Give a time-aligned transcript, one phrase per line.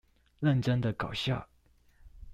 [0.41, 1.47] 認真的搞笑